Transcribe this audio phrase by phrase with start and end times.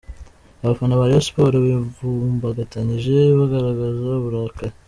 [0.63, 4.73] Abafana ba Rayon Sports bivumbagatanyije bagaragaza uburakari.